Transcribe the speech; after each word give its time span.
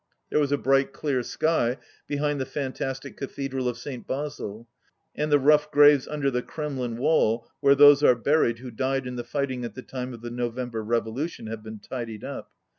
There 0.31 0.39
was 0.39 0.51
a 0.51 0.57
bright 0.57 0.93
clear 0.93 1.21
sky 1.21 1.77
behind 2.07 2.41
the 2.41 2.45
fantastic 2.47 3.15
Cathedral 3.17 3.67
of 3.69 3.77
St. 3.77 4.07
Basil, 4.07 4.67
and 5.13 5.31
the 5.31 5.37
rough 5.37 5.69
graves 5.69 6.07
under 6.07 6.31
the 6.31 6.41
Kremlin 6.41 6.97
wall, 6.97 7.47
where 7.59 7.75
those 7.75 8.01
are 8.03 8.15
buried 8.15 8.55
w'ho 8.57 8.75
died 8.75 9.05
in 9.05 9.15
the 9.15 9.23
fighting 9.23 9.63
at 9.63 9.75
the 9.75 9.83
time 9.83 10.11
of 10.15 10.21
the 10.21 10.31
November 10.31 10.83
Revolution, 10.83 11.45
have 11.45 11.61
been 11.61 11.77
tidied 11.77 12.23
up. 12.23 12.49